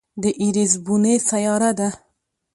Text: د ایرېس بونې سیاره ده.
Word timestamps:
د 0.21 0.23
ایرېس 0.41 0.73
بونې 0.85 1.13
سیاره 1.29 1.71
ده. 1.79 1.89